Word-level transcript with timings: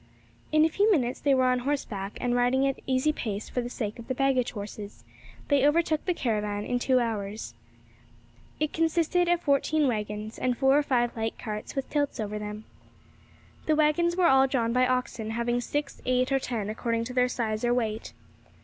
In 0.51 0.65
a 0.65 0.69
few 0.69 0.91
minutes 0.91 1.19
they 1.19 1.35
were 1.35 1.43
on 1.45 1.59
horseback, 1.59 2.17
and, 2.19 2.33
riding 2.33 2.65
at 2.67 2.79
easy 2.87 3.13
pace 3.13 3.49
for 3.49 3.61
the 3.61 3.69
sake 3.69 3.99
of 3.99 4.07
the 4.07 4.15
baggage 4.15 4.53
horses, 4.53 5.03
they 5.47 5.63
overtook 5.63 6.03
the 6.05 6.15
caravan 6.15 6.65
in 6.65 6.79
two 6.79 6.97
hours. 6.99 7.53
It 8.59 8.73
consisted 8.73 9.27
of 9.27 9.41
fourteen 9.41 9.87
waggons, 9.87 10.39
and 10.39 10.57
four 10.57 10.75
or 10.75 10.81
five 10.81 11.15
light 11.15 11.37
carts 11.37 11.75
with 11.75 11.87
tilts 11.91 12.19
over 12.19 12.39
them. 12.39 12.65
The 13.67 13.75
waggons 13.75 14.15
were 14.17 14.25
all 14.25 14.47
drawn 14.47 14.73
by 14.73 14.87
oxen, 14.87 15.29
having 15.29 15.61
six, 15.61 16.01
eight, 16.07 16.31
or 16.31 16.39
ten 16.39 16.67
according 16.67 17.03
to 17.03 17.13
their 17.13 17.29
size 17.29 17.63
or 17.63 17.71
weight. 17.71 18.11